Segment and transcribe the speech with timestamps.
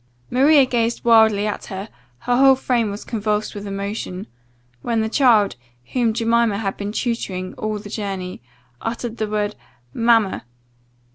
[0.31, 1.87] "Maria gazed wildly at her,
[2.21, 4.25] her whole frame was convulsed with emotion;
[4.81, 5.55] when the child,
[5.93, 8.41] whom Jemima had been tutoring all the journey,
[8.81, 9.55] uttered the word
[9.93, 10.43] 'Mamma!